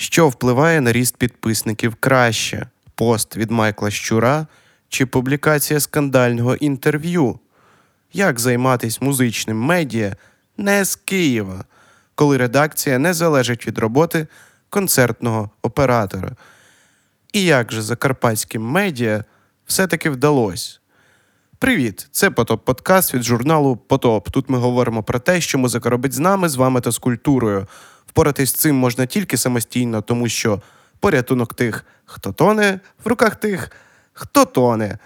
[0.00, 4.46] Що впливає на ріст підписників краще: пост від Майкла Щура
[4.88, 7.38] чи публікація скандального інтерв'ю?
[8.12, 10.16] Як займатися музичним медіа
[10.56, 11.64] не з Києва,
[12.14, 14.26] коли редакція не залежить від роботи
[14.70, 16.30] концертного оператора?
[17.32, 19.24] І як же закарпатським медіа
[19.66, 20.78] все-таки вдалося?
[21.58, 22.08] Привіт!
[22.12, 24.30] Це Потоп Подкаст від журналу Потоп.
[24.30, 27.66] Тут ми говоримо про те, що музика робить з нами, з вами та з культурою.
[28.10, 30.62] Впоратись з цим можна тільки самостійно, тому що
[31.00, 33.70] порятунок тих, хто тоне, в руках тих,
[34.12, 34.98] хто тоне.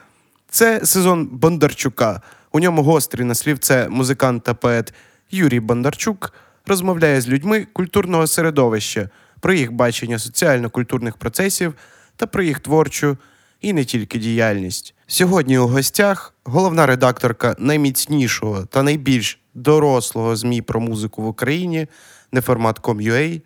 [0.51, 2.21] Це сезон Бондарчука.
[2.53, 4.95] У ньому гострий на слівце музикант та поет
[5.31, 6.33] Юрій Бондарчук
[6.67, 9.09] розмовляє з людьми культурного середовища
[9.41, 11.75] про їх бачення соціально-культурних процесів
[12.17, 13.17] та про їх творчу
[13.61, 14.95] і не тільки діяльність.
[15.07, 21.87] Сьогодні у гостях головна редакторка найміцнішого та найбільш дорослого ЗМІ про музику в Україні
[22.35, 23.41] неформат.com.ua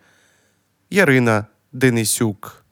[0.91, 2.65] Ярина Денисюк.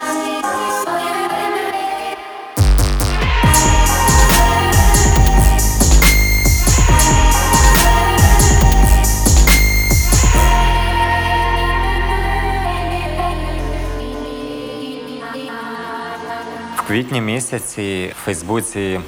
[16.77, 19.01] В квітні місяці в Фейсбуці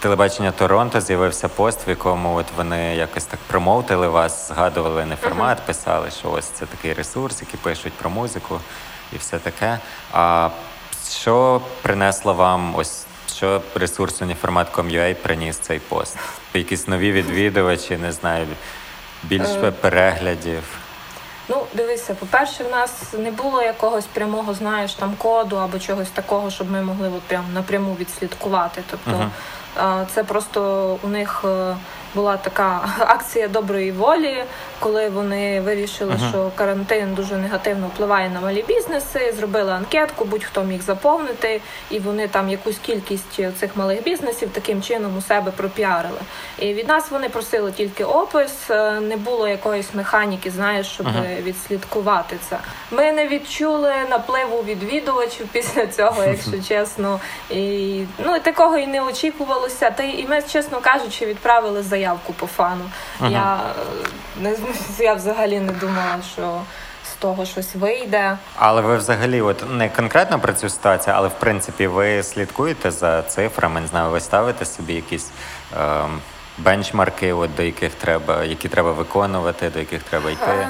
[0.00, 5.66] телебачення Торонто з'явився пост, в якому от вони якось так промовтили вас, згадували не формат,
[5.66, 8.60] писали, що ось це такий ресурс, який пишуть про музику
[9.12, 9.78] і все таке.
[10.12, 10.48] А
[11.10, 16.18] що принесло вам ось що ресурс Уніформат.com.ua приніс цей пост?
[16.54, 18.46] Якісь нові відвідувачі, не знаю,
[19.22, 20.62] більше переглядів.
[21.48, 26.50] Ну, дивися, по-перше, в нас не було якогось прямого, знаєш, там коду або чогось такого,
[26.50, 28.82] щоб ми могли от прям напряму відслідкувати.
[28.90, 29.30] Тобто
[29.76, 30.06] uh-huh.
[30.14, 31.76] це просто у них е,
[32.16, 34.44] була така акція доброї волі,
[34.78, 36.28] коли вони вирішили, uh-huh.
[36.28, 39.34] що карантин дуже негативно впливає на малі бізнеси.
[39.36, 45.16] Зробили анкетку, будь-хто міг заповнити, і вони там якусь кількість цих малих бізнесів таким чином
[45.18, 46.20] у себе пропіарили.
[46.58, 51.42] І від нас вони просили тільки опис, е, не було якоїсь механіки, знаєш, щоб uh-huh.
[51.42, 52.58] відслідкувати це.
[52.90, 57.20] Ми не відчули напливу відвідувачів після цього, якщо чесно.
[57.50, 59.90] І ну такого і не очікувалося.
[59.90, 62.84] Та і ми, чесно кажучи, відправили заявку по фану.
[63.20, 63.30] Uh-huh.
[63.30, 63.60] Я
[64.36, 64.56] е, не
[65.04, 66.60] я взагалі не думала, що
[67.04, 68.38] з того щось вийде.
[68.56, 73.22] Але ви взагалі, от не конкретно про цю ситуацію, але в принципі ви слідкуєте за
[73.22, 75.30] цифрами, не знаю, ви ставите собі якісь.
[75.76, 76.04] Е-
[76.58, 80.68] Бенчмарки, от до яких треба, які треба виконувати, до яких треба йти.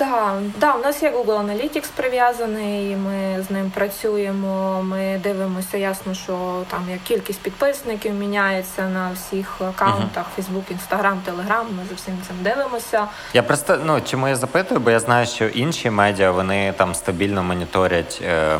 [0.00, 4.82] Ем, да, да, у нас є Google Analytics прив'язаний, ми з ним працюємо.
[4.82, 11.64] Ми дивимося, ясно, що там як кількість підписників міняється на всіх аккаунтах Facebook, Instagram, Telegram,
[11.76, 13.08] Ми за всім цим дивимося.
[13.34, 17.42] Я просто ну чому я запитую, бо я знаю, що інші медіа вони там стабільно
[17.42, 18.22] моніторять.
[18.24, 18.58] Е-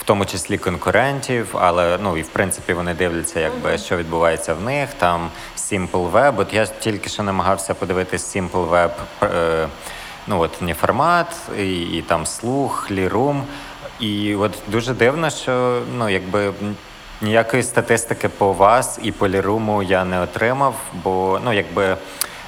[0.00, 3.84] в тому числі конкурентів, але ну і в принципі вони дивляться, якби uh-huh.
[3.84, 4.88] що відбувається в них.
[4.98, 6.34] Там Simple Web.
[6.36, 8.90] От я тільки що намагався подивитись Simple Web.
[9.22, 9.68] Е-
[10.26, 13.44] ну от не формат, і, і там слух, лірум.
[14.00, 16.52] І от дуже дивно, що ну якби.
[17.20, 21.96] Ніякої статистики по вас і по ліруму я не отримав, бо ну якби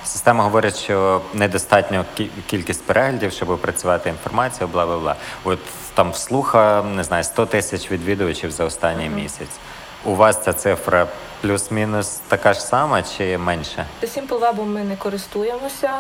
[0.05, 2.05] система говорить, що недостатньо
[2.47, 5.17] кількість переглядів, щоб опрацювати інформацію, бла бла бла.
[5.45, 5.59] От
[5.95, 9.23] там вслуха не знаю 100 тисяч відвідувачів за останній mm-hmm.
[9.23, 9.57] місяць.
[10.05, 11.07] У вас ця цифра
[11.41, 13.87] плюс-мінус така ж сама чи менше?
[14.03, 15.91] Simple Web ми не користуємося.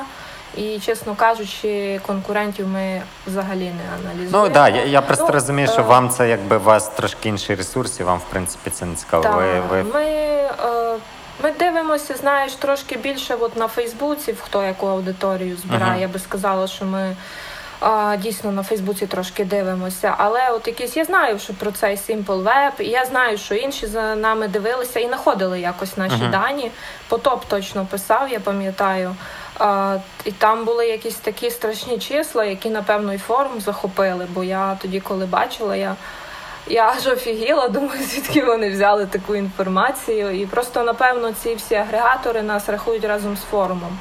[0.56, 4.48] І, чесно кажучи, конкурентів ми взагалі не аналізуємо.
[4.48, 5.84] Ну так, я, я просто ну, розумію, що е...
[5.84, 9.22] вам це якби у вас трошки інший ресурс, і вам в принципі це не цікаво.
[9.22, 9.82] Так, ви, ви...
[9.82, 10.96] Ми е...
[11.42, 15.92] ми дивимося, знаєш, трошки більше от на Фейсбуці, хто яку аудиторію збирає.
[15.92, 16.00] Uh-huh.
[16.00, 17.16] Я би сказала, що ми.
[17.80, 22.42] А, Дійсно на Фейсбуці трошки дивимося, але от якісь я знаю, що про цей Simple
[22.42, 26.30] Web, і я знаю, що інші за нами дивилися і знаходили якось наші uh-huh.
[26.30, 26.70] дані.
[27.08, 29.16] Потоп точно писав, я пам'ятаю.
[30.24, 34.26] І там були якісь такі страшні числа, які, напевно, і форум захопили.
[34.30, 35.96] Бо я тоді, коли бачила, я
[36.68, 40.40] я аж офігіла, думаю, звідки вони взяли таку інформацію.
[40.40, 43.98] І просто, напевно, ці всі агрегатори нас рахують разом з форумом.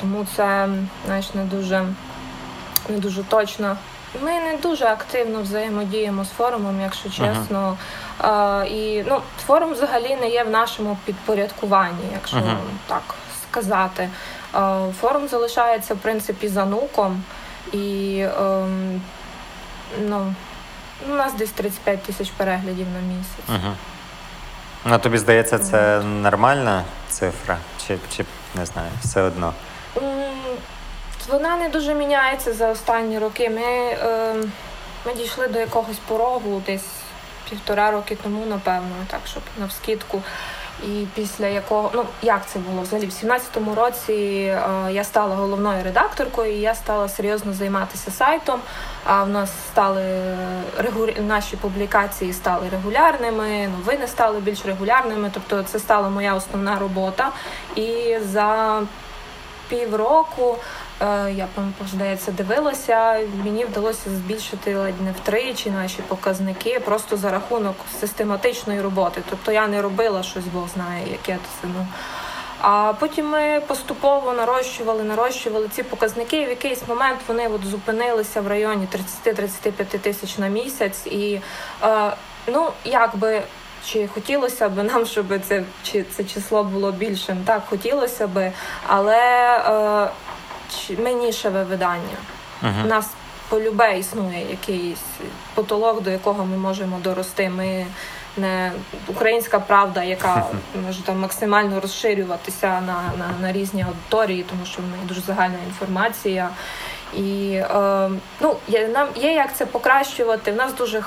[0.00, 0.68] Тому це
[1.06, 1.84] знаєш, не дуже
[2.88, 3.76] не дуже точно.
[4.22, 7.76] Ми не дуже активно взаємодіємо з форумом, якщо чесно.
[8.20, 8.28] Uh-huh.
[8.28, 12.56] А, І ну, форум взагалі не є в нашому підпорядкуванні, якщо uh-huh.
[12.86, 13.02] так
[13.56, 14.08] сказати.
[15.00, 17.22] Форум залишається в принципі за нуком,
[17.72, 19.00] і ем,
[20.00, 20.34] ну,
[21.08, 23.48] у нас десь 35 тисяч переглядів на місяць.
[23.48, 23.74] Угу.
[24.84, 27.58] Ну, тобі здається, це нормальна цифра?
[27.86, 28.24] Чи чи
[28.54, 29.52] не знаю, все одно?
[31.28, 33.50] Вона не дуже міняється за останні роки.
[33.50, 34.34] Ми, е,
[35.06, 36.86] ми дійшли до якогось порогу десь
[37.50, 40.22] півтора роки тому, напевно, так, щоб навскідку.
[40.82, 45.84] І після якого, ну як це було взагалі, в 17-му році е, я стала головною
[45.84, 48.60] редакторкою, і я стала серйозно займатися сайтом.
[49.04, 50.36] А в нас стали
[50.78, 51.06] регу...
[51.18, 55.30] наші публікації стали регулярними, новини стали більш регулярними.
[55.34, 57.32] Тобто це стала моя основна робота.
[57.76, 58.80] І за
[59.68, 60.85] півроку е,
[61.36, 63.20] я пам- здається, дивилася.
[63.44, 69.22] Мені вдалося збільшити ледь не втричі наші показники просто за рахунок систематичної роботи.
[69.30, 71.86] Тобто я не робила щось, Бог знає, яке це ну.
[72.60, 76.42] А потім ми поступово нарощували, нарощували ці показники.
[76.42, 78.88] І в якийсь момент вони от зупинилися в районі
[79.24, 81.06] 30-35 тисяч на місяць.
[81.06, 81.40] І
[81.82, 82.12] е,
[82.46, 83.42] ну якби
[83.84, 87.38] чи хотілося б нам, щоб це чи це число було більшим?
[87.44, 88.52] Так, хотілося би,
[88.86, 89.18] але
[89.58, 90.10] е,
[90.98, 92.16] ми нішеве видання.
[92.84, 93.10] У нас
[93.48, 95.04] полюбе існує якийсь
[95.54, 97.50] потолок, до якого ми можемо дорости.
[97.50, 97.86] Ми
[98.36, 98.72] не
[99.08, 100.46] українська правда, яка
[100.86, 105.56] може там максимально розширюватися на, на, на різні аудиторії, тому що в них дуже загальна
[105.66, 106.50] інформація.
[107.16, 108.10] І е,
[108.40, 110.52] ну, є, нам є як це покращувати.
[110.52, 111.02] В нас дуже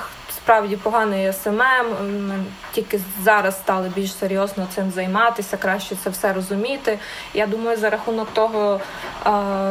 [0.50, 2.44] х- справді поганий СММ.
[2.72, 6.98] Тільки зараз стали більш серйозно цим займатися, краще це все розуміти.
[7.34, 8.80] Я думаю, за рахунок того,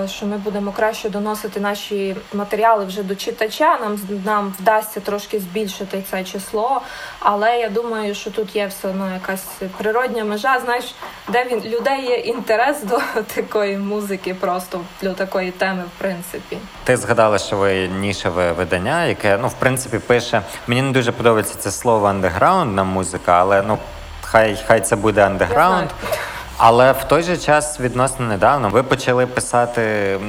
[0.07, 6.03] що ми будемо краще доносити наші матеріали вже до читача, нам нам вдасться трошки збільшити
[6.11, 6.81] це число.
[7.19, 9.45] Але я думаю, що тут є все одно якась
[9.77, 10.59] природня межа.
[10.65, 10.95] Знаєш,
[11.29, 12.99] де в людей є інтерес до
[13.35, 16.57] такої музики, просто до такої теми, в принципі.
[16.83, 20.41] Ти згадала, що ви нішеве видання, яке ну в принципі пише.
[20.69, 23.77] Мені не дуже подобається це слово андеграундна музика, але ну
[24.21, 25.89] хай хай це буде андеграунд.
[26.57, 29.81] Але в той же час відносно недавно ви почали писати,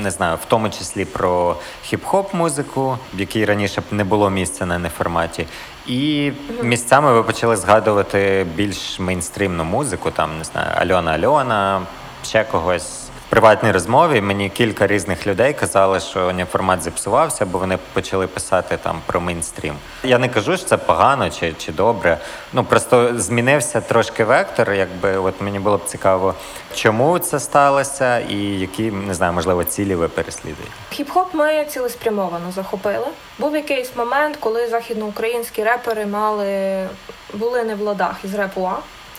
[0.02, 1.56] не знаю, в тому числі про
[1.90, 5.46] хіп-хоп музику, в якій раніше б не було місця на неформаті.
[5.87, 6.32] І
[6.62, 11.82] місцями ви почали згадувати більш мейнстрімну музику, там не знаю, Альона Альона,
[12.25, 13.00] ще когось.
[13.30, 19.00] Приватній розмові мені кілька різних людей казали, що формат зіпсувався, бо вони почали писати там
[19.06, 19.74] про мейнстрім.
[20.04, 22.18] Я не кажу, що це погано чи, чи добре.
[22.52, 24.72] Ну просто змінився трошки вектор.
[24.72, 26.34] Якби от мені було б цікаво,
[26.74, 30.72] чому це сталося, і які не знаю, можливо, цілі ви переслідуєте.
[30.92, 33.06] Хіп-хоп ми цілеспрямовано захопили.
[33.38, 36.86] Був якийсь момент, коли західноукраїнські репери мали
[37.34, 38.70] були не в ладах із репу.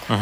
[0.09, 0.15] А.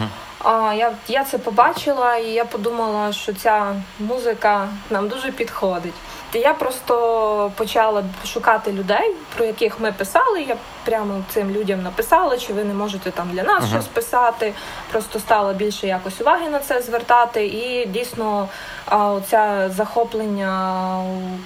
[0.43, 5.93] А я, я це побачила, і я подумала, що ця музика нам дуже підходить.
[6.33, 10.41] Я просто почала шукати людей, про яких ми писали.
[10.41, 10.55] Я
[10.85, 14.53] прямо цим людям написала, чи ви не можете там для нас щось писати.
[14.91, 17.45] Просто стала більше якось уваги на це звертати.
[17.45, 18.47] І дійсно,
[18.91, 20.95] оця захоплення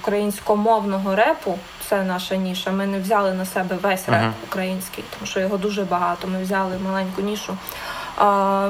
[0.00, 1.58] українськомовного репу
[1.88, 2.70] це наша ніша.
[2.70, 6.28] Ми не взяли на себе весь реп український, тому що його дуже багато.
[6.28, 7.56] Ми взяли маленьку нішу.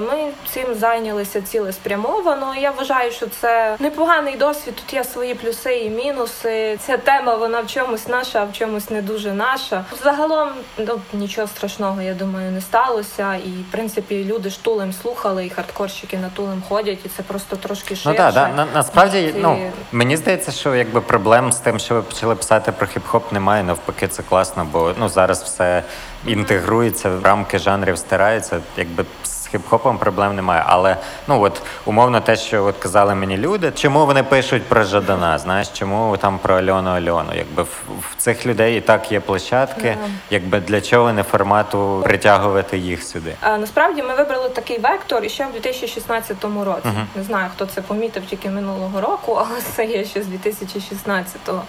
[0.01, 2.55] Ми цим зайнялися цілеспрямовано.
[2.55, 4.75] Я вважаю, що це непоганий досвід.
[4.77, 6.79] Тут є свої плюси і мінуси.
[6.87, 9.85] Ця тема вона в чомусь наша, а в чомусь не дуже наша.
[10.03, 10.49] Загалом
[10.79, 13.35] ну, нічого страшного, я думаю, не сталося.
[13.35, 17.57] І в принципі люди ж тулем слухали, і хардкорщики на тулем ходять, і це просто
[17.57, 18.09] трошки ширше.
[18.09, 21.95] Ну так, да, на, насправді, Ці- ну мені здається, що якби проблем з тим, що
[21.95, 23.63] ви почали писати про хіп-хоп, немає.
[23.63, 25.83] Навпаки, це класно, бо ну зараз все
[26.27, 28.61] інтегрується в рамки жанрів, стирається.
[28.77, 29.05] Якби
[29.45, 30.63] з хіп-хопом проблем немає.
[30.67, 30.97] Але
[31.29, 35.39] ну от умовно те, що от казали мені люди, чому вони пишуть про Жадана?
[35.39, 37.35] Знаєш, чому там про Альону Альону?
[37.35, 39.97] Якби в, в цих людей і так є площадки,
[40.31, 43.35] якби для чого не формату притягувати їх сюди?
[43.41, 46.89] А, насправді ми вибрали такий вектор ще в 2016 році.
[47.17, 51.63] Не знаю, хто це помітив тільки минулого року, але це є ще з 2016-го.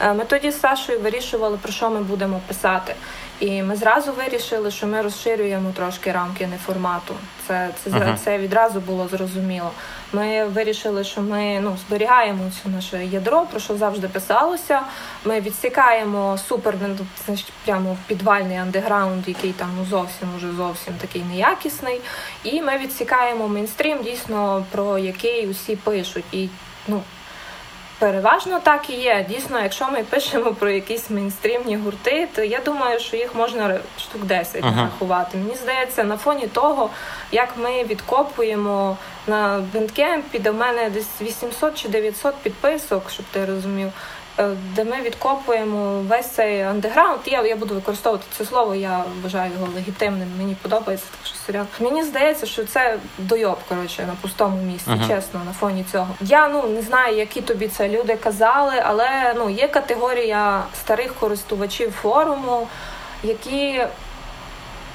[0.00, 2.94] Е, Ми тоді з Сашою вирішували, про що ми будемо писати.
[3.40, 7.14] І ми зразу вирішили, що ми розширюємо трошки рамки неформату.
[7.48, 9.70] Це, це, зра- це відразу було зрозуміло.
[10.12, 14.80] Ми вирішили, що ми ну, зберігаємо цю наше ядро, про що завжди писалося.
[15.24, 21.22] Ми відсікаємо супер, ну, значить, прямо підвальний андеграунд, який там ну, зовсім уже зовсім такий
[21.22, 22.00] неякісний.
[22.44, 26.24] І ми відсікаємо мейнстрім, дійсно, про який усі пишуть.
[26.32, 26.48] І
[26.88, 27.02] ну,
[28.00, 29.26] Переважно так і є.
[29.28, 34.24] Дійсно, якщо ми пишемо про якісь мейнстрімні гурти, то я думаю, що їх можна штук
[34.24, 35.38] 10 нарахувати.
[35.38, 36.90] Мені здається, на фоні того,
[37.32, 43.44] як ми відкопуємо на бендкемпі, де в мене десь 800 чи 900 підписок, щоб ти
[43.44, 43.92] розумів.
[44.40, 47.20] Е, де ми відкопуємо весь цей андеграунд.
[47.26, 50.28] Я я буду використовувати це слово, я вважаю його легітимним.
[50.38, 51.66] Мені подобається так що серіал.
[51.80, 55.08] Мені здається, що це дойоб, коротше, на пустому місці, Мгм.
[55.08, 56.08] чесно, на фоні цього.
[56.20, 61.92] Я ну не знаю, які тобі це люди казали, але ну є категорія старих користувачів
[61.92, 62.68] форуму,
[63.22, 63.84] які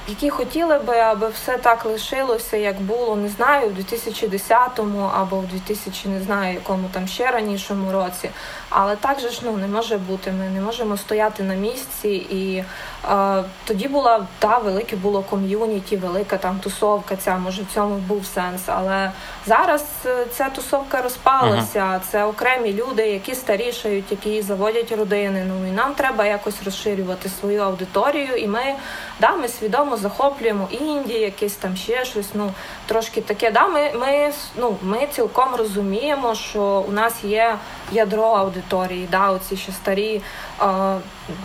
[0.08, 5.46] які хотіли би, аби все так лишилося, як було, не знаю, в 2010-му або в
[5.46, 8.30] 2000, не знаю, якому там ще ранішому році.
[8.68, 10.32] Але так же ж ну не може бути.
[10.32, 12.08] Ми не можемо стояти на місці.
[12.08, 12.64] І
[13.10, 17.16] е, тоді була та велике було ком'юніті, велика там тусовка.
[17.16, 18.62] Ця може в цьому був сенс.
[18.66, 19.12] Але
[19.46, 22.00] зараз е, ця тусовка розпалася.
[22.10, 25.46] Це окремі люди, які старішають, які заводять родини.
[25.48, 28.36] Ну і нам треба якось розширювати свою аудиторію.
[28.36, 28.74] І ми
[29.20, 32.28] да, ми свідомо захоплюємо інді, якесь там ще щось.
[32.34, 32.52] Ну
[32.86, 33.50] трошки таке.
[33.50, 37.56] Да, ми, ми, ну, ми цілком розуміємо, що у нас є
[37.92, 38.55] ядро аудиторії,
[39.10, 40.20] да, оці ще старі
[40.62, 40.66] е,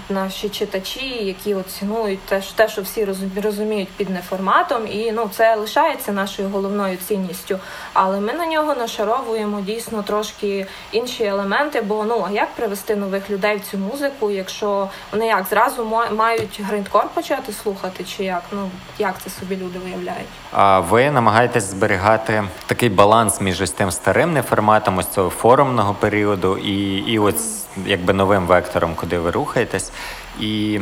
[0.09, 5.55] наші читачі, які оцінують те, те, що всі розумі- розуміють під неформатом, і ну це
[5.55, 7.59] лишається нашою головною цінністю.
[7.93, 11.81] Але ми на нього нашаровуємо дійсно трошки інші елементи.
[11.81, 16.09] Бо ну а як привести нових людей в цю музику, якщо вони як зразу ма-
[16.09, 18.43] мають гриндкор почати слухати, чи як?
[18.51, 20.27] Ну як це собі люди виявляють?
[20.51, 26.57] А ви намагаєтесь зберігати такий баланс між ось тим старим неформатом, ось цього форумного періоду,
[26.57, 29.91] і, і ось якби новим вектором, куди ви рухаєтесь.
[30.39, 30.79] І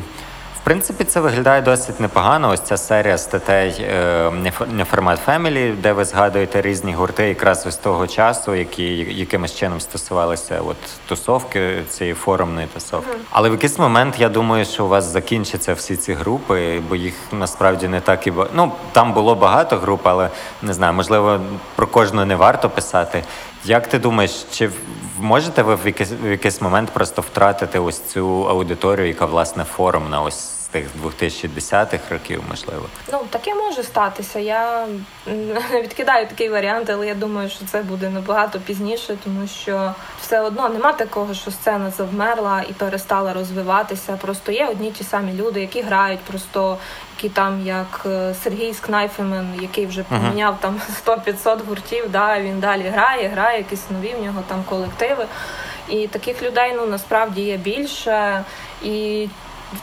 [0.56, 2.50] в принципі це виглядає досить непогано.
[2.50, 7.76] Ось ця серія статей е, «Неф- неформат Family, де ви згадуєте різні гурти, якраз ось
[7.76, 13.18] того часу, які якимось чином стосувалися от тусовки цієї форумної тусовки.
[13.30, 17.14] Але в якийсь момент я думаю, що у вас закінчаться всі ці групи, бо їх
[17.32, 20.30] насправді не так і Ну там було багато груп, але
[20.62, 21.40] не знаю, можливо,
[21.76, 23.24] про кожну не варто писати.
[23.66, 24.70] Як ти думаєш, чи
[25.20, 30.22] можете ви в якийсь, в якийсь момент просто втратити ось цю аудиторію, яка власне форумна,
[30.22, 32.86] ось тих 2010-х років, можливо?
[33.12, 34.40] Ну таке може статися.
[34.40, 34.88] Я
[35.26, 40.42] не відкидаю такий варіант, але я думаю, що це буде набагато пізніше, тому що все
[40.42, 44.18] одно нема такого, що сцена завмерла і перестала розвиватися.
[44.22, 46.78] Просто є одні ті самі люди, які грають, просто
[47.18, 52.12] які там, як е, Сергій Скнайфемен, який вже поміняв там 100-500 гуртів.
[52.12, 55.26] Да, він далі грає, грає, якісь нові в нього там колективи.
[55.90, 58.44] І таких людей ну насправді є більше.
[58.84, 59.28] І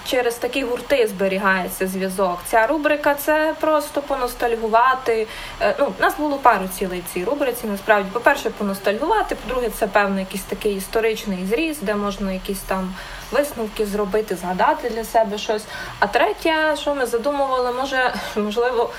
[0.06, 2.38] через такі гурти зберігається зв'язок.
[2.46, 5.26] Ця рубрика це просто поностальгувати.
[5.60, 7.66] Е, Ну, нас було пару цілей в цій рубриці.
[7.66, 9.34] Насправді, по-перше, поностальгувати.
[9.34, 12.94] По-друге, це певний якийсь такий історичний зріз, де можна якісь там
[13.32, 15.64] висновки зробити, згадати для себе щось.
[15.98, 18.90] А третє, що ми задумували, може, можливо,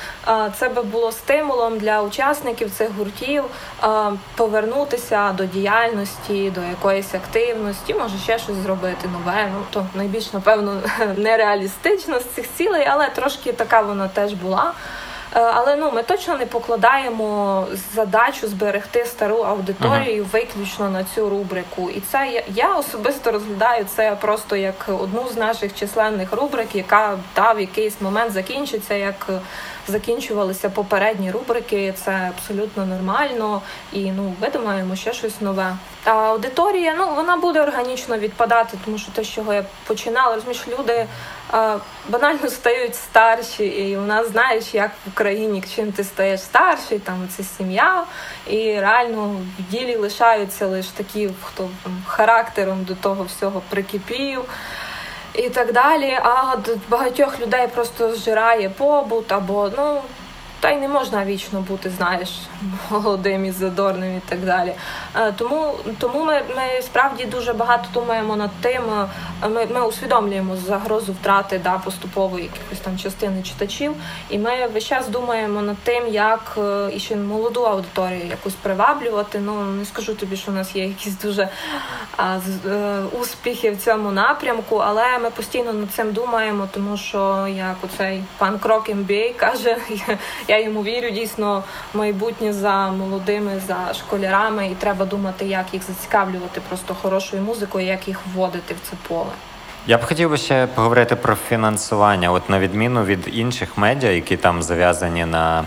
[0.59, 3.43] це би було стимулом для учасників цих гуртів
[4.35, 9.49] повернутися до діяльності, до якоїсь активності, може ще щось зробити нове.
[9.53, 10.81] Ну то найбільш напевно
[11.17, 14.73] нереалістично з цих цілей, але трошки така вона теж була.
[15.35, 21.89] Е, Але ну ми точно не покладаємо задачу зберегти стару аудиторію виключно на цю рубрику.
[21.89, 27.17] І це я, я особисто розглядаю це просто як одну з наших численних рубрик, яка
[27.33, 29.39] та в якийсь момент закінчиться, як е,
[29.87, 31.93] закінчувалися попередні рубрики.
[32.05, 33.61] Це абсолютно нормально.
[33.93, 35.75] І ну видумаємо ще щось нове.
[36.07, 41.07] Аудиторія, ну вона буде органічно відпадати, тому що те, з чого я починала, розумієш, люди
[42.09, 47.27] банально стають старші, і у нас знаєш, як в Україні, чим ти стаєш старший, там
[47.37, 48.03] це сім'я,
[48.47, 54.41] і реально в ділі лишаються лише такі, хто там, характером до того всього прикипів.
[55.33, 56.55] І так далі, а
[56.89, 60.01] багатьох людей просто зжирає побут, або ну
[60.59, 62.29] та й не можна вічно бути, знаєш,
[62.91, 64.73] молодим і задорним і так далі.
[65.15, 68.81] Е, Тому, тому ми, ми справді дуже багато думаємо над тим.
[69.43, 73.93] е, Ми, ми усвідомлюємо загрозу втрати да, поступової якихось там частини читачів,
[74.29, 79.39] і ми весь час думаємо над тим, як е, і ще молоду аудиторію якусь приваблювати.
[79.39, 81.49] Ну не скажу тобі, що у нас є якісь дуже
[82.17, 87.47] а, з- е, успіхи в цьому напрямку, але ми постійно над цим думаємо, тому що
[87.55, 89.77] як оцей пан Крок MBA каже,
[90.47, 91.63] я, йому вірю дійсно
[91.93, 98.07] майбутнє за молодими, за школярами, і треба думати, як їх зацікавлювати просто хорошою музикою, як
[98.07, 99.31] їх вводити в це поле.
[99.87, 102.31] Я б хотів би ще поговорити про фінансування.
[102.31, 105.65] От на відміну від інших медіа, які там зав'язані на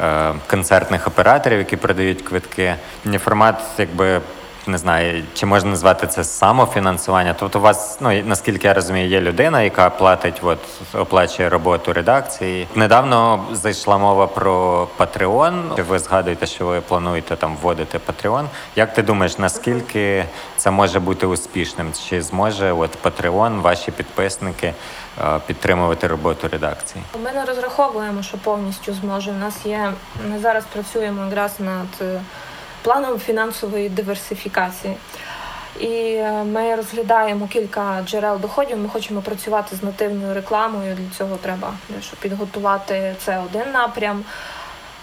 [0.00, 2.74] е, концертних операторів, які продають квитки,
[3.18, 4.20] формат якби
[4.66, 7.34] не знаю, чи можна назвати це самофінансування.
[7.38, 10.58] Тобто, у вас, ну наскільки я розумію, є людина, яка платить, от
[10.94, 12.68] оплачує роботу редакції.
[12.74, 15.84] Недавно зайшла мова про Patreon.
[15.84, 18.44] Ви згадуєте, що ви плануєте там вводити Patreon.
[18.76, 20.24] Як ти думаєш, наскільки
[20.56, 21.92] це може бути успішним?
[22.08, 24.74] Чи зможе от Patreon, ваші підписники
[25.20, 27.04] е, підтримувати роботу редакції?
[27.24, 29.30] Ми не розраховуємо, що повністю зможе.
[29.30, 29.92] У нас є
[30.30, 32.20] ми зараз працюємо якраз над е,
[32.82, 34.96] планом фінансової диверсифікації.
[35.80, 38.78] І е, ми розглядаємо кілька джерел доходів.
[38.78, 40.94] Ми хочемо працювати з нативною рекламою.
[40.94, 44.24] Для цього треба дещо підготувати це один напрям.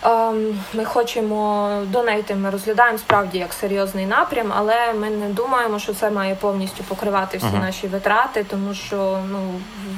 [0.03, 5.93] Ем, Ми хочемо донейти, ми розглядаємо справді як серйозний напрям, але ми не думаємо, що
[5.93, 9.39] це має повністю покривати всі наші витрати, тому що ну,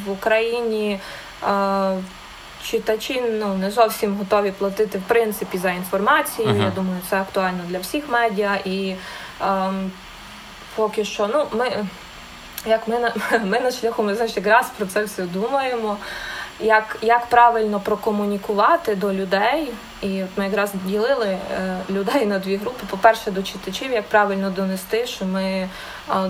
[0.05, 0.99] в Україні
[1.43, 1.97] е,
[2.63, 6.47] читачі ну, не зовсім готові платити в принципі за інформацію.
[6.47, 6.61] Мгм.
[6.61, 8.59] Я думаю, це актуально для всіх медіа.
[8.65, 8.95] І
[9.41, 9.91] ем,
[10.75, 11.85] поки що, ну, ми,
[12.65, 13.13] як ми на,
[13.45, 15.97] ми на шляху, ми знаєш, якраз про це все думаємо.
[16.61, 22.83] Як, як правильно прокомунікувати до людей, і ми якраз ділили е, людей на дві групи.
[22.89, 25.69] По-перше, до читачів, як правильно донести, що ми е,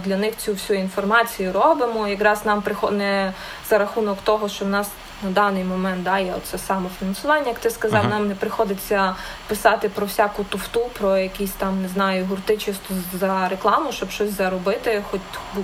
[0.06, 2.08] для них цю всю інформацію робимо.
[2.08, 2.92] Якраз нам приход...
[2.92, 3.34] не
[3.70, 4.90] за рахунок того, що в нас
[5.24, 8.10] на даний момент да, є оце самофінансування, як ти сказав, Мгм.
[8.10, 9.16] нам не приходиться
[9.48, 14.38] писати про всяку туфту, про якісь там, не знаю, гурти чисто за рекламу, щоб щось
[14.38, 15.22] заробити, хоч,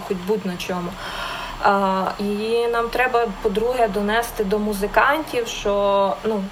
[0.07, 0.89] хоч будь-на чому.
[1.63, 6.43] А, і нам треба, по-друге, донести до музикантів, що ну.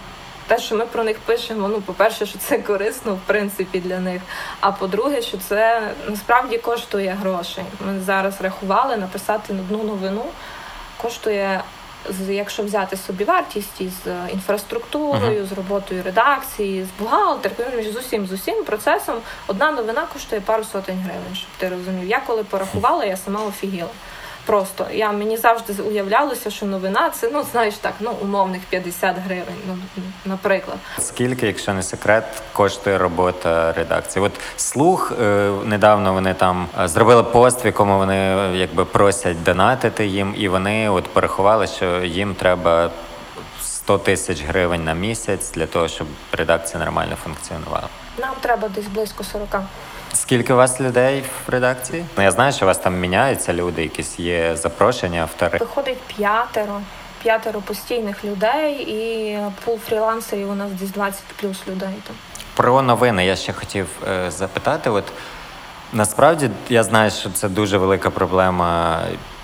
[0.48, 4.22] Те, що ми про них пишемо, ну, по-перше, що це корисно в принципі для них.
[4.60, 7.64] А по-друге, що це насправді коштує грошей.
[7.86, 10.26] Ми зараз рахували написати одну новину,
[11.02, 11.62] коштує,
[12.30, 18.32] якщо взяти собі вартість із е, інфраструктурою, з роботою редакції, з бухгалтеркою, з усім з
[18.32, 19.16] усім процесом,
[19.48, 22.10] одна новина коштує пару сотень гривень, щоб ти розумів.
[22.10, 23.90] Я коли порахувала, я сама офігіла.
[24.46, 29.56] Просто я мені завжди уявлялося, що новина це ну знаєш так, ну умовних 50 гривень,
[29.68, 29.78] ну
[30.26, 30.78] наприклад.
[31.00, 32.24] Скільки, якщо не секрет,
[32.54, 34.26] коштує робота редакції?
[34.26, 39.44] От слух е, недавно вони там е, зробили пост, в якому вони е, якби просять
[39.44, 42.92] донатити їм, і вони от порахували, що їм треба
[43.62, 47.88] 100 тисяч гривень на місяць для того, щоб редакція нормально функціонувала.
[48.18, 49.62] Нам треба десь близько 40.
[50.14, 52.06] Скільки у вас людей в редакції?
[52.18, 55.58] Ну я знаю, що у вас там міняються люди, якісь є запрошення, автори.
[55.60, 56.82] Виходить п'ятеро,
[57.24, 62.16] п'ятеро постійних людей, і пул фрілансерів у нас десь 20 плюс людей там.
[62.56, 64.90] Про новини я ще хотів е, запитати.
[64.90, 65.04] От
[65.94, 69.00] насправді я знаю, що це дуже велика проблема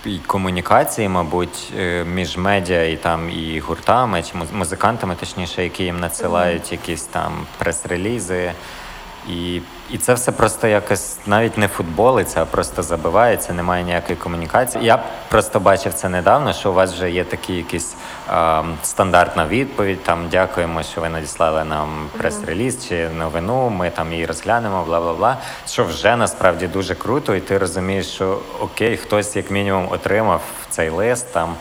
[0.05, 5.83] і комунікації, мабуть, е, між медіа і там і гуртами, чи муз- музикантами, точніше, які
[5.83, 8.51] їм надсилають якісь там прес-релізи.
[9.29, 14.85] І, і це все просто якось навіть не футболиться, а просто забивається, немає ніякої комунікації.
[14.85, 17.95] Я просто бачив це недавно, що у вас вже є такі якісь
[18.29, 20.03] е, стандартна відповідь.
[20.03, 23.69] Там дякуємо, що ви надіслали нам прес-реліз чи новину.
[23.69, 25.37] Ми там її розглянемо, бла бла бла.
[25.67, 30.89] Що вже насправді дуже круто, і ти розумієш, що окей, хтось як мінімум отримав цей
[30.89, 31.55] лист там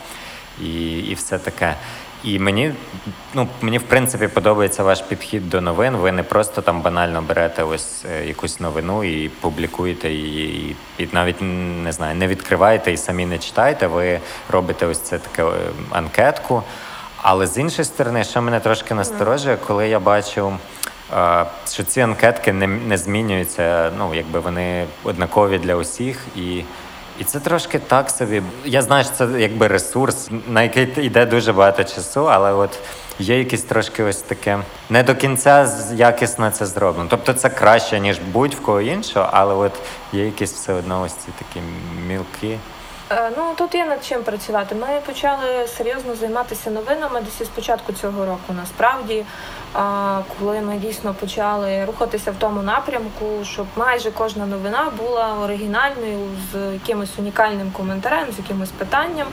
[0.61, 1.75] і, і все таке.
[2.23, 2.73] І мені,
[3.33, 5.95] ну, мені в принципі подобається ваш підхід до новин.
[5.95, 11.41] Ви не просто там банально берете ось е, якусь новину і публікуєте її, і, навіть
[11.83, 13.87] не знаю, не відкриваєте і самі не читаєте.
[13.87, 15.53] Ви робите ось це таке е,
[15.91, 16.63] анкетку.
[17.17, 20.57] Але з іншої сторони, що мене трошки насторожує, коли я бачу,
[21.17, 26.63] е, що ці анкетки не, не змінюються, ну якби вони однакові для усіх і.
[27.19, 28.41] І це трошки так собі.
[28.65, 32.79] Я знаю, що це якби ресурс, на який йде дуже багато часу, але от
[33.19, 37.09] є якесь трошки ось таке не до кінця якісно це зроблено.
[37.09, 39.71] Тобто це краще, ніж будь-в кого іншого, але от
[40.13, 41.65] є якісь все одно ось ці такі
[42.07, 42.57] мілки.
[43.11, 44.75] Е, Ну тут є над чим працювати.
[44.75, 48.53] Ми почали серйозно займатися новинами десь із початку цього року.
[48.57, 49.25] Насправді,
[50.39, 56.19] коли ми дійсно почали рухатися в тому напрямку, щоб майже кожна новина була оригінальною
[56.53, 59.27] з якимось унікальним коментарем, з якимось питанням.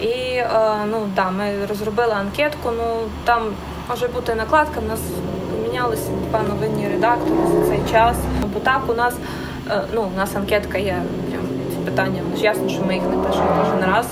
[0.00, 0.48] І е,
[0.90, 2.70] ну да, ми розробили анкетку.
[2.76, 3.42] Ну там
[3.88, 4.80] може бути накладка.
[4.80, 5.00] В нас
[5.50, 8.16] помінялися два новинні редактори за цей час.
[8.54, 9.14] Бо так у нас
[9.70, 11.45] е, ну у нас анкетка є прям
[11.90, 12.24] питанням.
[12.36, 14.06] ж Ясно, що ми їх не пишемо кожен раз.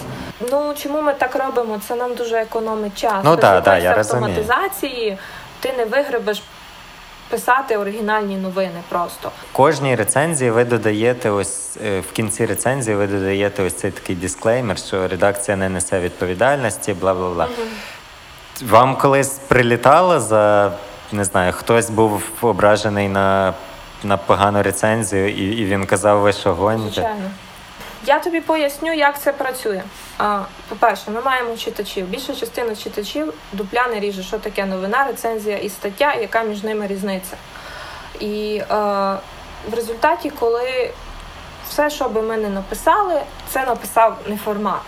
[0.51, 1.81] Ну чому ми так робимо?
[1.89, 3.25] Це нам дуже економить час.
[3.25, 4.25] Ну, да, да, я розумію.
[4.25, 5.19] автоматизації,
[5.61, 6.43] ти не вигребеш
[7.29, 9.31] писати оригінальні новини просто.
[9.53, 14.79] Кожній рецензії ви додаєте ось е, в кінці рецензії ви додаєте ось цей такий дисклеймер,
[14.79, 17.49] що редакція не несе відповідальності, бла бла бла.
[18.63, 20.73] Вам колись прилітало за
[21.13, 23.55] не знаю, хтось був ображений на
[24.05, 26.93] на погану рецензію, і, і він казав, ви що гоніте.
[26.93, 27.31] Звичайно.
[28.07, 29.83] Я тобі поясню, як це працює.
[30.69, 32.07] По-перше, ми маємо читачів.
[32.07, 36.87] Більша частина читачів дупля не ріже, що таке новина, рецензія і стаття, яка між ними
[36.87, 37.37] різниця.
[38.21, 38.65] І е,
[39.71, 40.91] в результаті, коли
[41.69, 44.83] все, що би ми не написали, це написав не формат.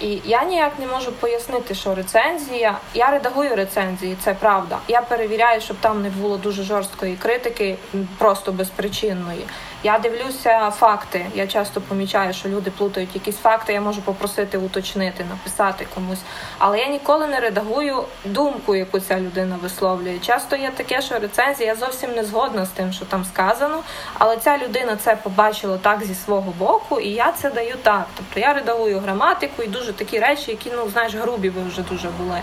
[0.00, 2.78] І я ніяк не можу пояснити, що рецензія.
[2.94, 4.78] Я редагую рецензії, це правда.
[4.88, 7.76] Я перевіряю, щоб там не було дуже жорсткої критики,
[8.18, 9.46] просто безпричинної.
[9.82, 11.26] Я дивлюся факти.
[11.34, 13.72] Я часто помічаю, що люди плутають якісь факти.
[13.72, 16.18] Я можу попросити уточнити, написати комусь.
[16.58, 20.18] Але я ніколи не редагую думку, яку ця людина висловлює.
[20.18, 23.82] Часто є таке, що рецензія я зовсім не згодна з тим, що там сказано,
[24.18, 28.06] але ця людина це побачила так зі свого боку, і я це даю так.
[28.16, 32.08] Тобто я редагую граматику і дуже такі речі, які ну знаєш, грубі би вже дуже
[32.08, 32.40] були.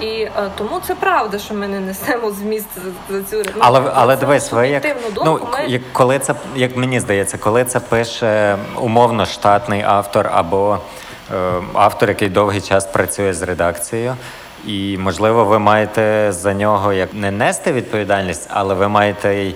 [0.00, 2.68] І е, тому це правда, що ми не несемо зміст
[3.10, 5.66] за, цю ну, Але, але дивись, ви як, суб'єктивну ну, ми...
[5.66, 10.78] як, коли це, як мені здається, коли це пише умовно штатний автор або
[11.34, 14.16] е, автор, який довгий час працює з редакцією,
[14.66, 19.54] і можливо, ви маєте за нього як не нести відповідальність, але ви маєте й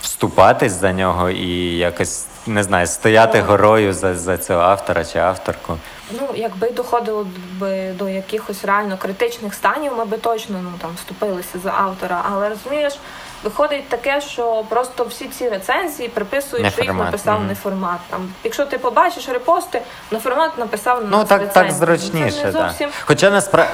[0.00, 5.76] вступатись за нього і якось не знаю, стояти горою за, за цього автора чи авторку.
[6.10, 7.26] Ну, якби доходило
[7.58, 12.24] би до якихось реально критичних станів, ми би точно ну там вступилися за автора.
[12.32, 12.98] Але розумієш,
[13.42, 17.48] виходить таке, що просто всі ці рецензії приписують, Не що їх формат, написав мгм.
[17.48, 17.98] не формат.
[18.10, 22.52] Там, якщо ти побачиш репости, на формат написав на Ну так, так зручніше, Це не
[22.52, 22.90] так.
[23.04, 23.72] Хоча насправді.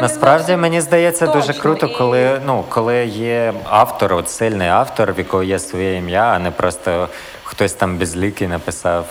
[0.00, 5.42] Насправді мені здається дуже круто, коли ну коли є автор, от сильний автор, в якого
[5.42, 7.08] є своє ім'я, а не просто
[7.44, 9.06] хтось там безлікий написав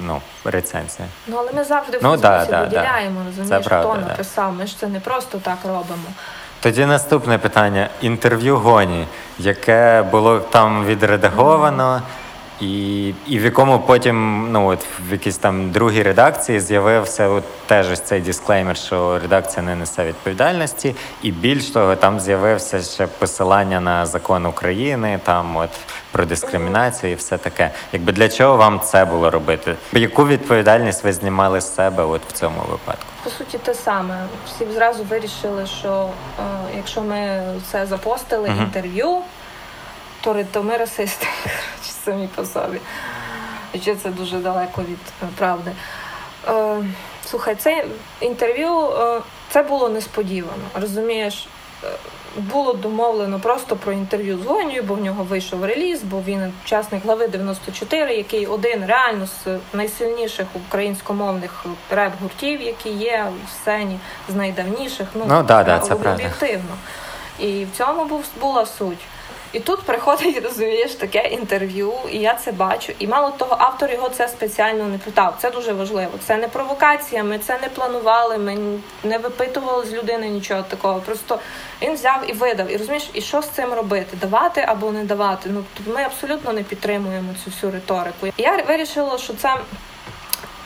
[0.00, 1.08] ну, рецензію.
[1.26, 2.62] Ну але ми завжди в Ну, да, да, да.
[2.62, 4.08] виділяємо, Це розумієш, правда, хто да.
[4.08, 4.54] написав.
[4.54, 6.08] Ми ж це не просто так робимо.
[6.66, 9.06] Тоді наступне питання: інтерв'ю гоні,
[9.38, 12.02] яке було там відредаговано,
[12.60, 17.90] і, і в якому потім, ну от в якійсь там другій редакції з'явився от теж
[17.90, 23.80] ось цей дисклеймер, що редакція не несе відповідальності, і більш того, там з'явився ще посилання
[23.80, 25.70] на закон України, там от
[26.12, 27.70] про дискримінацію і все таке.
[27.92, 29.74] Якби для чого вам це було робити?
[29.92, 33.04] Яку відповідальність ви знімали з себе от в цьому випадку?
[33.24, 34.24] По суті, те саме.
[34.46, 36.08] Всі зразу вирішили, що
[36.40, 36.42] е,
[36.76, 37.42] якщо ми
[37.72, 38.58] це запостили Мгм.
[38.62, 39.18] інтерв'ю,
[40.26, 41.26] то, то ми расисти
[42.04, 42.78] самі по собі.
[43.80, 45.72] Ще це дуже далеко від е, правди.
[46.48, 46.76] Е,
[47.24, 47.84] слухай, це
[48.20, 50.62] інтерв'ю е, це було несподівано.
[50.80, 51.48] Розумієш,
[52.36, 57.04] було домовлено просто про інтерв'ю з Гонією, бо в нього вийшов реліз, бо він учасник
[57.04, 65.08] глави 94, який один реально з найсильніших українськомовних реп-гуртів, які є в сцені з найдавніших.
[65.14, 66.12] Ну, Ну, да, да, це правда.
[66.12, 66.76] об'єктивно.
[67.38, 69.06] І в цьому був була суть.
[69.52, 72.92] І тут приходить, розумієш, таке інтерв'ю, і я це бачу.
[72.98, 75.36] І мало того, автор його це спеціально не питав.
[75.38, 76.10] Це дуже важливо.
[76.26, 78.58] Це не провокація, ми це не планували, ми
[79.04, 81.00] не випитували з людини нічого такого.
[81.00, 81.38] Просто
[81.82, 82.70] він взяв і видав.
[82.72, 84.16] І розумієш, і що з цим робити?
[84.20, 85.50] Давати або не давати?
[85.52, 88.26] Ну тобто ми абсолютно не підтримуємо цю всю риторику.
[88.38, 89.56] Я вирішила, що це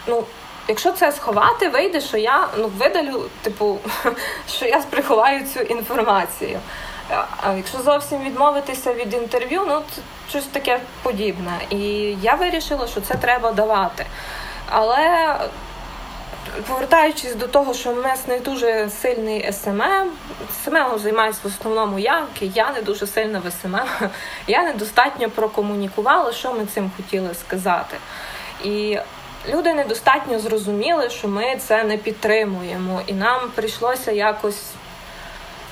[0.06, 0.24] ну.
[0.68, 3.78] Якщо це сховати, вийде, що я ну видалю, типу,
[4.48, 6.60] що я приховаю цю інформацію.
[7.10, 11.52] А- якщо зовсім відмовитися від інтерв'ю, ну це щось таке подібне.
[11.70, 11.78] І
[12.22, 14.06] я вирішила, що це треба давати.
[14.68, 15.36] Але
[16.68, 20.10] повертаючись до того, що в нас не дуже сильний SMM,
[20.64, 24.10] SMM займаюся в основному я, я не дуже сильна в SMM,
[24.46, 27.96] я недостатньо прокомунікувала, що ми цим хотіли сказати.
[28.64, 28.98] І
[29.48, 34.62] люди недостатньо зрозуміли, що ми це не підтримуємо, і нам прийшлося якось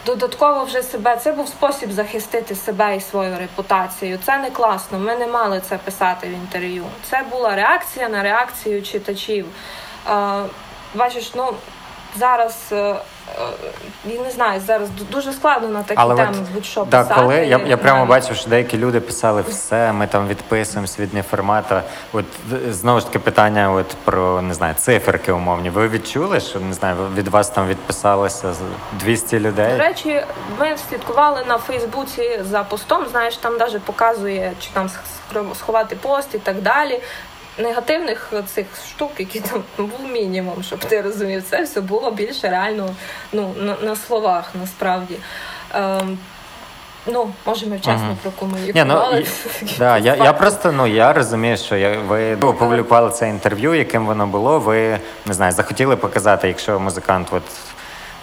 [0.07, 1.17] додатково вже себе.
[1.17, 4.19] Це був спосіб захистити себе і свою репутацію.
[4.25, 4.99] Це не класно.
[4.99, 6.85] Ми не мали це писати в інтерв'ю.
[7.11, 9.47] Це була реакція на реакцію читачів.
[10.11, 10.43] Е,
[10.95, 11.53] бачиш, ну
[12.17, 12.57] зараз.
[12.73, 12.97] е, е,
[14.05, 17.21] Я не знаю, зараз дуже складно на такі Але теми от, будь-що да, писати.
[17.21, 21.83] коли я, я прямо бачив, що деякі люди писали все, ми там відписуємось від неформата.
[22.13, 22.25] От
[22.71, 25.71] знову ж таки питання от про не знаю, циферки умовні.
[25.71, 28.59] Ви відчули, що не знаю, від вас там відписалося з-
[28.93, 29.73] 200 людей?
[29.73, 30.23] До речі,
[30.59, 33.07] ми слідкували на Фейсбуці за постом.
[33.11, 37.01] Знаєш, там навіть показує, чи там сх- сховати пост і так далі.
[37.59, 42.95] Негативних цих штук, які там був мінімум, щоб ти розумів, це все було більше реально
[43.33, 45.15] ну, на, на словах насправді.
[45.75, 46.19] Ем,
[47.07, 49.25] ну, може, ми вчасно прокомунікували.
[49.63, 54.07] ну, да, я, я просто ну я розумію, що я, ви опублікували це інтерв'ю, яким
[54.07, 54.59] воно було.
[54.59, 57.43] Ви не знаю, захотіли показати, якщо музикант от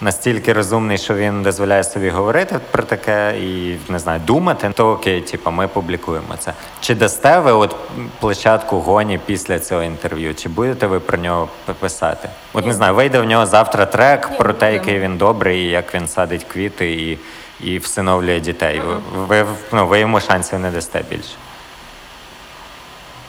[0.02, 5.22] настільки розумний, що він дозволяє собі говорити про таке і не знаю, думати, то окей,
[5.22, 6.54] типу, ми публікуємо це.
[6.80, 7.76] Чи дасте ви от
[8.20, 10.36] площадку гоні після цього інтерв'ю?
[10.36, 12.30] Чи будете ви про нього писати?
[12.54, 15.96] От не знаю, вийде в нього завтра трек про те, який він добрий, і як
[15.96, 17.20] він садить квіти і,
[17.60, 18.82] і всиновлює дітей.
[19.18, 21.36] Ви, ви, ну, ви йому шансів не дасте більше.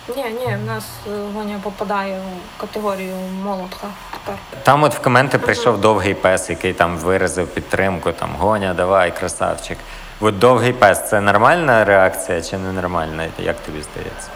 [0.08, 3.14] Ні, ні, в нас е, Гоня попадає у категорію
[3.44, 4.38] молотка тепер.
[4.62, 9.78] Там от в коменти прийшов довгий пес, який там виразив підтримку, там Гоня, давай, красавчик.
[10.20, 13.26] От довгий пес це нормальна реакція чи ненормальна?
[13.38, 14.28] Як тобі здається?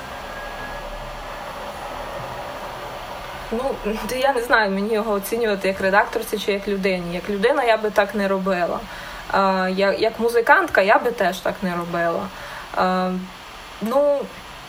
[3.52, 3.74] Ну,
[4.18, 7.14] я не знаю, мені його оцінювати як редакторці чи як людині.
[7.14, 8.80] Як людина я би так не робила.
[9.98, 12.22] Як музикантка я би теж так не робила.
[13.82, 14.18] Ну,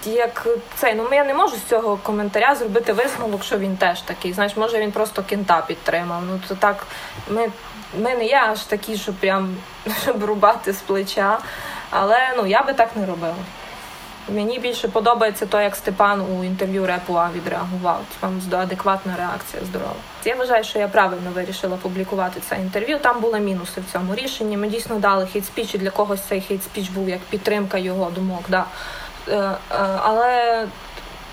[0.05, 4.33] як цей, ну я не можу з цього коментаря зробити висновок, що він теж такий.
[4.33, 6.21] Знаєш, може він просто кєнта підтримав.
[6.29, 6.87] Ну то так,
[7.29, 7.47] ми,
[7.99, 9.55] ми не є аж такі, що прям
[10.03, 11.39] щоб рубати з плеча.
[11.89, 13.35] Але ну я би так не робила.
[14.29, 18.01] Мені більше подобається то, як Степан у інтерв'ю репу А відреагував.
[18.19, 19.95] Там адекватна реакція здорова.
[20.25, 22.99] Я вважаю, що я правильно вирішила публікувати це інтерв'ю.
[22.99, 24.57] Там були мінуси в цьому рішенні.
[24.57, 28.43] Ми дійсно дали хейт-спіч, і для когось цей хейт-спіч був як підтримка його думок.
[28.47, 28.65] Да.
[29.27, 29.57] Е, е,
[30.03, 30.65] але,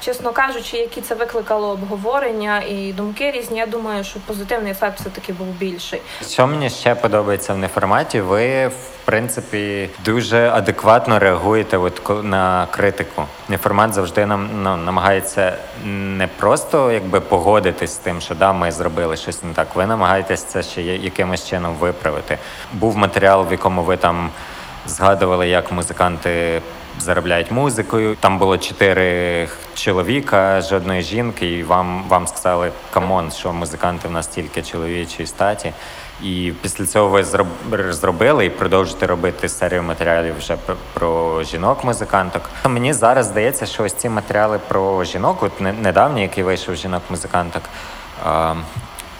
[0.00, 5.32] чесно кажучи, які це викликало обговорення і думки різні, я думаю, що позитивний ефект все-таки
[5.32, 6.02] був більший.
[6.28, 13.24] Що мені ще подобається в неформаті, ви в принципі дуже адекватно реагуєте от на критику.
[13.48, 19.16] Неформат завжди нам ну, намагається не просто якби погодитись з тим, що да, ми зробили
[19.16, 19.68] щось не так.
[19.74, 22.38] Ви намагаєтесь це ще якимось чином виправити.
[22.72, 24.30] Був матеріал, в якому ви там
[24.86, 26.62] згадували, як музиканти.
[27.00, 28.16] Заробляють музикою.
[28.20, 34.10] Там було чотири чоловіка, жодної жінки, і вам, вам сказали come on, що музиканти в
[34.10, 35.72] нас тільки чоловічої статі.
[36.22, 40.56] І після цього ви зроб- зробили і продовжите робити серію матеріалів вже
[40.94, 42.42] про жінок-музиканток.
[42.68, 47.62] Мені зараз здається, що ось ці матеріали про жінок, от недавній, який вийшов жінок-музиканток,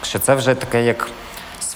[0.02, 1.08] що це вже таке як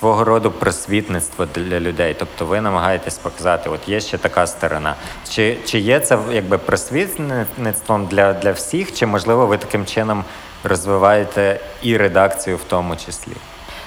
[0.02, 2.16] свого роду просвітництво для людей.
[2.18, 4.94] Тобто ви намагаєтесь показати, от є ще така сторона.
[5.28, 10.24] Чи, чи є це якби просвітництвом для, для всіх, чи можливо ви таким чином
[10.64, 13.32] розвиваєте і редакцію в тому числі?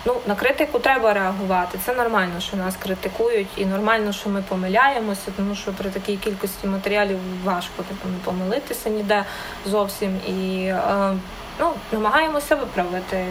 [0.05, 1.79] Ну, на критику треба реагувати.
[1.85, 6.67] Це нормально, що нас критикують, і нормально, що ми помиляємося, тому що при такій кількості
[6.67, 9.25] матеріалів важко типу, не помилитися ніде
[9.65, 10.19] зовсім.
[10.27, 11.13] І е,
[11.59, 13.25] ну, намагаємося виправити.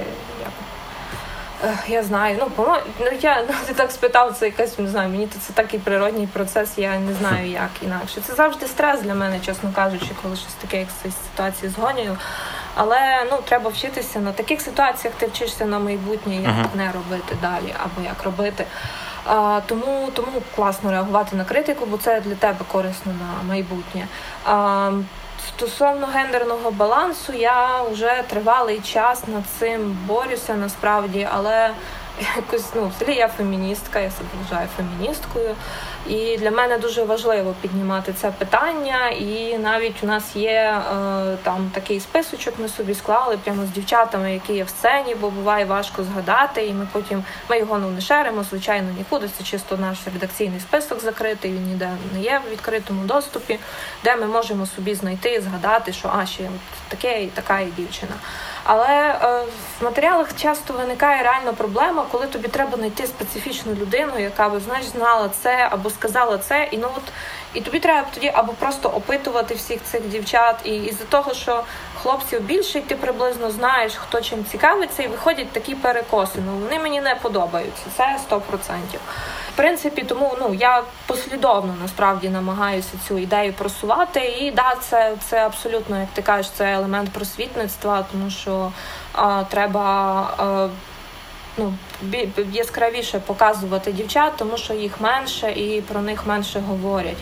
[1.88, 5.08] Я знаю, ну по ну я ну, ти так спитав, це якась не знаю.
[5.08, 6.72] Мені то це такий природній процес.
[6.76, 8.20] Я не знаю, як інакше.
[8.26, 11.76] Це завжди стрес для мене, чесно кажучи, коли щось таке, як з ситуації з.
[12.74, 15.14] Але ну треба вчитися на таких ситуаціях.
[15.16, 16.66] Ти вчишся на майбутнє, як Мгм.
[16.74, 18.64] не робити далі, або як робити.
[19.26, 24.06] А, тому, тому класно реагувати на критику, бо це для тебе корисно на майбутнє.
[24.44, 24.90] А,
[25.56, 31.70] стосовно гендерного балансу, я вже тривалий час над цим борюся насправді, але
[32.36, 35.54] якось ну, взагалі я феміністка, я себе вважаю феміністкою.
[36.06, 39.08] І для мене дуже важливо піднімати це питання.
[39.08, 44.34] І навіть у нас є е, там такий списочок, ми собі склали прямо з дівчатами,
[44.34, 46.66] які є в сцені, бо буває важко згадати.
[46.66, 49.28] І ми потім ми його ну, не шеримо, звичайно, нікуди.
[49.38, 51.52] Це чисто наш редакційний список закритий.
[51.52, 53.58] Він ніде не є в відкритому доступі,
[54.04, 56.50] де ми можемо собі знайти і згадати, що а ще
[56.88, 58.12] таке і така і дівчина.
[58.64, 59.44] Але е,
[59.80, 64.86] в матеріалах часто виникає реальна проблема, коли тобі треба знайти специфічну людину, яка би знаєш
[64.86, 67.02] знала це або сказала це, і ну от
[67.54, 71.64] і тобі треба тоді або просто опитувати всіх цих дівчат, і із-за того, що
[72.04, 76.38] хлопців більше, і ти приблизно знаєш, хто чим цікавиться, і виходять такі перекоси.
[76.46, 77.82] Ну вони мені не подобаються.
[77.96, 78.40] Це 100%.
[79.52, 84.20] В принципі, тому ну я послідовно насправді намагаюся цю ідею просувати.
[84.20, 88.72] І да, це, це абсолютно, як ти кажеш, це елемент просвітництва, тому що
[89.12, 89.82] а, треба.
[90.38, 90.68] А,
[91.58, 91.74] Ну,
[92.52, 97.16] яскравіше показувати дівчат, тому що їх менше і про них менше говорять.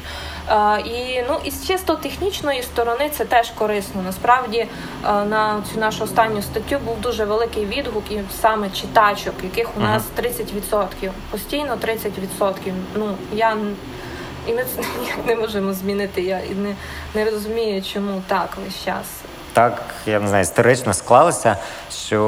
[0.49, 4.03] Е, і ну із чисто технічної сторони це теж корисно.
[4.03, 4.69] Насправді е,
[5.05, 10.03] на цю нашу останню статтю був дуже великий відгук, і саме читачок, яких у нас
[10.19, 11.11] 30%.
[11.31, 12.55] Постійно 30%.
[12.95, 13.57] Ну я
[14.49, 16.23] і ми це ніяк не можемо змінити.
[16.23, 16.75] Я і не,
[17.15, 19.07] не розумію, чому так весь час.
[19.53, 21.57] Так, я не знаю, історично склалося,
[21.91, 22.21] що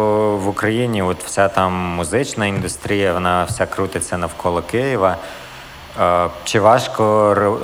[0.43, 5.17] в Україні от вся там музична індустрія, вона вся крутиться навколо Києва.
[6.01, 7.03] Е, Чи важко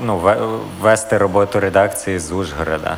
[0.02, 0.34] ну,
[0.80, 2.96] вести роботу редакції з Ужгорода?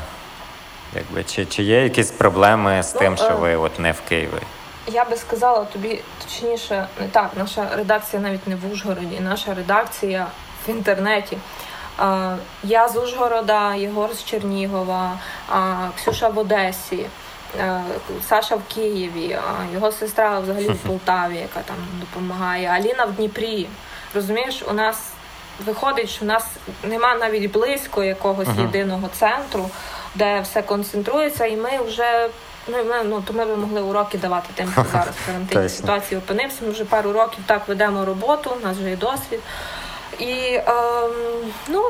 [0.94, 4.00] Якби, чи, чи є якісь проблеми з Ну, тим, що е, ви от не в
[4.08, 4.42] Києві?
[4.86, 7.30] я би сказала тобі точніше, не так.
[7.36, 10.26] Наша редакція навіть не в Ужгороді, наша редакція
[10.66, 11.38] в інтернеті.
[12.64, 15.18] Я з Ужгорода, Єгор з Чернігова,
[15.96, 17.06] Ксюша в Одесі,
[17.60, 17.82] е,
[18.28, 19.38] Саша в Києві,
[19.74, 23.68] його сестра взагалі в Полтаві, яка там допомагає, Аліна в Дніпрі.
[24.14, 24.96] Розумієш, у нас
[25.66, 26.46] виходить, що у нас
[26.82, 28.60] нема навіть близько якогось Мгм.
[28.60, 29.70] єдиного центру,
[30.14, 32.28] де все концентрується, і ми вже.
[32.68, 36.18] Ну, ми, ну, то ми б могли уроки давати тим, хто зараз в карантинній ситуації
[36.18, 36.64] опинився.
[36.64, 39.40] Ми вже пару років так ведемо роботу, у нас вже є досвід.
[40.18, 41.12] І ем,
[41.68, 41.82] ну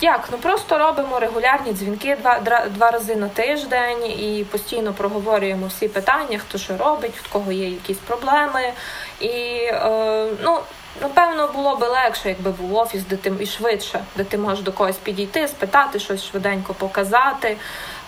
[0.00, 5.88] як, ну просто робимо регулярні дзвінки два, два рази на тиждень і постійно проговорюємо всі
[5.88, 8.72] питання, хто що робить, в кого є якісь проблеми.
[9.20, 9.28] І
[9.62, 10.58] е, ну,
[11.02, 14.72] напевно було би легше, якби був офіс, де ти і швидше, де ти можеш до
[14.72, 17.56] когось підійти, спитати, щось швиденько показати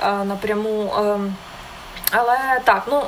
[0.02, 0.92] е, напряму.
[0.98, 1.36] ем,
[2.10, 3.02] але так, ну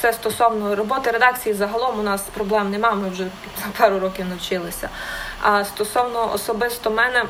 [0.00, 3.24] це стосовно роботи редакції, загалом у нас проблем немає, ми вже
[3.56, 4.88] за пару років навчилися.
[5.42, 7.24] А стосовно особисто мене,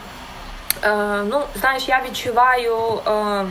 [0.84, 3.44] е, ну знаєш, я відчуваю е,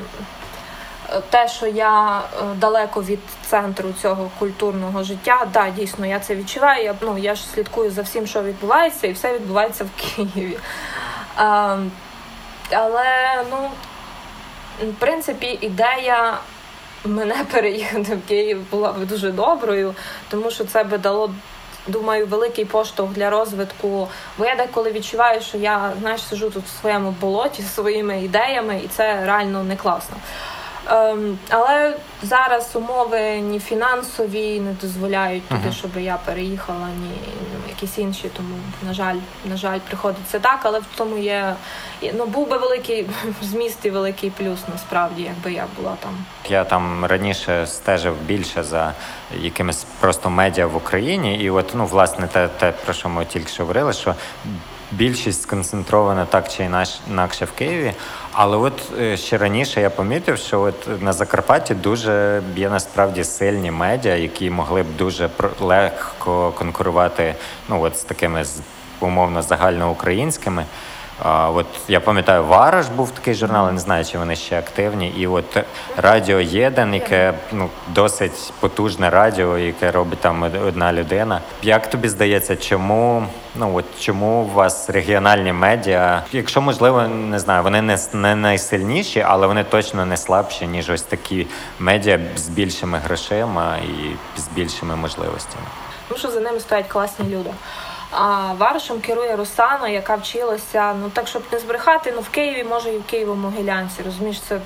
[1.29, 5.47] те, що я е, далеко від центру цього культурного життя.
[5.53, 6.83] Да, дійсно, я це відчуваю.
[6.83, 10.57] Я, ну, я ж слідкую за всім, що відбувається, і все відбувається в Києві.
[10.57, 11.77] Е,
[12.71, 13.69] але ну,
[14.81, 16.37] в принципі, ідея
[17.05, 19.95] мене переїхати в Київ була б дуже доброю,
[20.29, 21.33] тому що це би дало.
[21.87, 24.07] Думаю, великий поштовх для розвитку.
[24.37, 28.81] Бо я деколи відчуваю, що я знаєш, сижу тут в своєму болоті зі своїми ідеями,
[28.85, 30.15] і це реально не класно.
[30.89, 35.73] Ем, але зараз умови ні фінансові не дозволяють туди, Мгм.
[35.73, 37.11] щоб я переїхала, ні
[37.53, 38.29] ну, якісь інші.
[38.37, 38.55] Тому,
[38.87, 39.15] на жаль,
[39.45, 41.55] на жаль, приходиться так, але в тому є
[42.13, 43.09] ну був би великий
[43.41, 46.11] зміст і великий плюс насправді, якби я була там.
[46.49, 48.93] Я там раніше стежив більше за
[49.39, 53.47] якимись просто медіа в Україні, і от ну власне те, те про що ми тільки
[53.49, 54.15] що говорили, що
[54.91, 56.69] більшість сконцентрована так чи
[57.07, 57.93] інакше в Києві.
[58.33, 63.71] Але от е, ще раніше я помітив, що от на Закарпатті дуже є насправді сильні
[63.71, 67.35] медіа, які могли б дуже легко конкурувати
[67.69, 68.43] ну от з такими
[68.99, 70.65] умовно загальноукраїнськими.
[71.25, 75.09] От я пам'ятаю, Вараш був такий журнал, не знаю, чи вони ще активні.
[75.09, 75.57] І от
[75.97, 81.41] Радіо Єден, яке ну досить потужне радіо, яке робить там одна людина.
[81.63, 87.63] Як тобі здається, чому ну от чому у вас регіональні медіа, якщо можливо, не знаю,
[87.63, 91.47] вони не, не найсильніші, але вони точно не слабші, ніж ось такі
[91.79, 95.65] медіа з більшими грошима і з більшими можливостями.
[96.07, 97.49] тому що за ними стоять класні люди.
[98.11, 102.89] А Варшем керує Русана, яка вчилася, ну так щоб не збрехати, ну в Києві, може
[102.89, 104.03] і в Києво-Могилянці.
[104.05, 104.59] Розумієш, це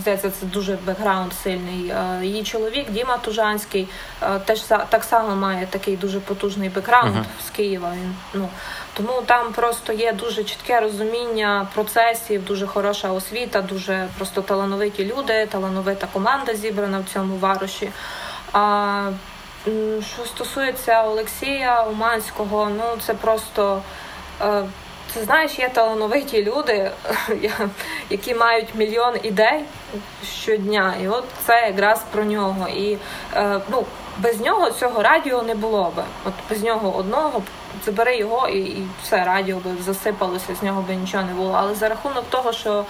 [0.00, 1.88] здається, це дуже бекграунд сильний.
[1.88, 3.88] Е, Її чоловік Діма Тужанський
[4.22, 7.24] е, теж так само має такий дуже потужний бекграунд Мгм.
[7.46, 7.92] з Києва.
[7.92, 8.48] Він ну
[8.94, 15.46] тому там просто є дуже чітке розуміння процесів, дуже хороша освіта, дуже просто талановиті люди,
[15.46, 17.90] талановита команда зібрана в цьому варуші.
[18.52, 19.10] А
[20.00, 23.82] Що стосується Олексія Уманського, ну це просто.
[24.40, 24.62] е,
[25.14, 26.90] Ти знаєш, є талановиті люди,
[28.10, 29.64] які мають мільйон ідей
[30.24, 30.94] щодня.
[31.02, 32.68] І от це якраз про нього.
[32.68, 32.98] І
[33.34, 33.84] е, ну,
[34.18, 36.02] без нього цього радіо не було би.
[36.24, 37.42] От без нього одного
[37.84, 41.52] забери його і, і все, радіо би засипалося, з нього би нічого не було.
[41.58, 42.84] Але за рахунок того, що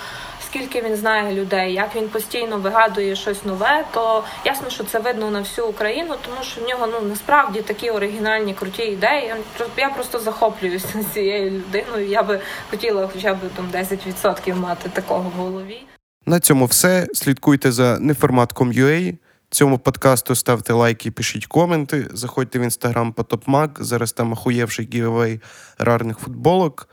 [0.51, 5.31] скільки він знає людей, як він постійно вигадує щось нове, то ясно, що це видно
[5.31, 9.35] на всю Україну, тому що в нього ну насправді такі оригінальні круті ідеї.
[9.77, 12.09] Я просто захоплююся цією людиною.
[12.09, 15.81] Я би хотіла хоча б там 10% мати такого в голові.
[16.27, 17.07] На цьому все.
[17.15, 19.15] Слідкуйте за неформат.com.ua.
[19.51, 22.09] Цьому подкасту ставте лайки, пишіть коменти.
[22.13, 23.79] Заходьте в інстаграм Потоп мак.
[23.81, 25.41] Зараз там охуєвший гівевей
[25.79, 26.89] рарних футболок.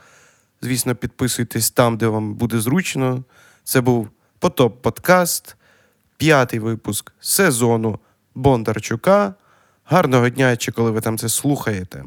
[0.62, 3.24] Звісно, підписуйтесь там, де вам буде зручно.
[3.66, 5.56] Це був Потоп Подкаст,
[6.18, 8.00] п'ятий випуск сезону
[8.36, 9.34] Бондарчука.
[9.86, 12.04] Гарного дня, чи коли ви там це слухаєте.